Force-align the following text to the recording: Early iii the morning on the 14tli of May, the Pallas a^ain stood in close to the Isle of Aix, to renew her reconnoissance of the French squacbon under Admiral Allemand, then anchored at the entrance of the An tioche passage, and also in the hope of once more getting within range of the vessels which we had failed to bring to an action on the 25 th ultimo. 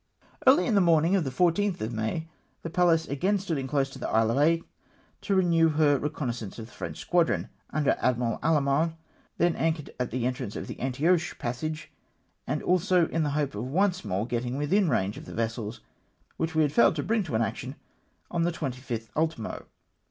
Early 0.47 0.63
iii 0.63 0.71
the 0.71 0.81
morning 0.81 1.15
on 1.15 1.23
the 1.23 1.29
14tli 1.29 1.79
of 1.81 1.93
May, 1.93 2.27
the 2.63 2.71
Pallas 2.71 3.05
a^ain 3.05 3.39
stood 3.39 3.59
in 3.59 3.67
close 3.67 3.87
to 3.91 3.99
the 3.99 4.09
Isle 4.09 4.31
of 4.31 4.37
Aix, 4.39 4.63
to 5.21 5.35
renew 5.35 5.69
her 5.69 5.99
reconnoissance 5.99 6.57
of 6.57 6.65
the 6.65 6.71
French 6.71 7.07
squacbon 7.07 7.49
under 7.69 7.95
Admiral 7.99 8.39
Allemand, 8.41 8.95
then 9.37 9.55
anchored 9.55 9.91
at 9.99 10.09
the 10.09 10.25
entrance 10.25 10.55
of 10.55 10.65
the 10.65 10.79
An 10.79 10.93
tioche 10.93 11.37
passage, 11.37 11.91
and 12.47 12.63
also 12.63 13.09
in 13.09 13.21
the 13.21 13.29
hope 13.37 13.53
of 13.53 13.65
once 13.67 14.03
more 14.03 14.25
getting 14.25 14.57
within 14.57 14.89
range 14.89 15.19
of 15.19 15.25
the 15.25 15.35
vessels 15.35 15.81
which 16.37 16.55
we 16.55 16.63
had 16.63 16.73
failed 16.73 16.95
to 16.95 17.03
bring 17.03 17.21
to 17.21 17.35
an 17.35 17.43
action 17.43 17.75
on 18.31 18.41
the 18.41 18.51
25 18.51 18.87
th 19.01 19.09
ultimo. 19.15 19.67